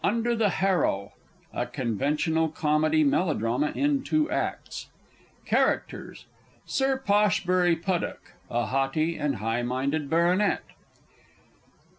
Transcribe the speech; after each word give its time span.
C.] 0.03 0.07
IX. 0.07 0.15
UNDER 0.15 0.35
THE 0.35 0.49
HARROW. 0.49 1.11
A 1.53 1.67
CONVENTIONAL 1.67 2.47
COMEDY 2.49 3.03
MELODRAMA, 3.03 3.73
IN 3.75 4.03
TWO 4.03 4.31
ACTS. 4.31 4.87
CHARACTERS. 5.45 6.25
_Sir 6.67 6.99
Poshbury 7.05 7.75
Puddock 7.75 8.33
(a 8.49 8.65
haughty 8.65 9.15
and 9.15 9.35
high 9.35 9.61
minded 9.61 10.09
Baronet). 10.09 10.63